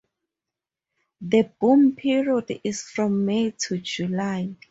The 1.21 1.51
boom 1.59 1.95
period 1.95 2.59
is 2.63 2.81
from 2.81 3.23
May 3.23 3.51
to 3.51 3.77
July. 3.77 4.55